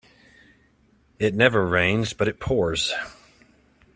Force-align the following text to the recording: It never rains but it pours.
It 1.19 1.35
never 1.35 1.63
rains 1.63 2.13
but 2.13 2.27
it 2.27 2.39
pours. 2.39 2.91